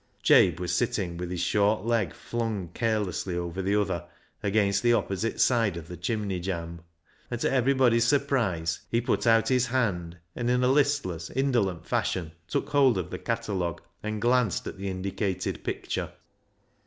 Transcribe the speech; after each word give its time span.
Jabe 0.23 0.55
was 0.59 0.73
sitting 0.75 1.15
with 1.17 1.29
his 1.29 1.41
short 1.41 1.85
leg 1.85 2.11
flung 2.11 2.69
carelessly 2.69 3.35
over 3.37 3.61
the 3.61 3.79
other 3.79 4.07
against 4.41 4.81
the 4.81 4.93
opposite 4.93 5.39
side 5.39 5.77
of 5.77 5.87
the 5.87 5.95
chimney 5.95 6.39
jamb, 6.39 6.81
and 7.29 7.39
to 7.39 7.51
everybody's 7.51 8.07
surprise 8.07 8.79
he 8.89 8.99
put 8.99 9.27
out 9.27 9.49
his 9.49 9.67
hand, 9.67 10.17
and 10.35 10.49
in 10.49 10.63
a 10.63 10.67
listless, 10.71 11.29
indolent 11.29 11.85
fashion 11.85 12.31
took 12.47 12.67
hold 12.69 12.97
of 12.97 13.11
the 13.11 13.19
catalogue 13.19 13.79
and 14.01 14.23
glanced 14.23 14.65
at 14.65 14.75
the 14.79 14.89
indicated 14.89 15.63
picture. 15.63 16.11